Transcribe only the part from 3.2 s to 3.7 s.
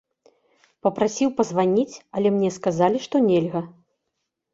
нельга.